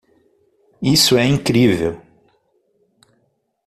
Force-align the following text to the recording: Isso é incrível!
Isso 0.95 1.15
é 1.15 1.27
incrível! 1.27 2.01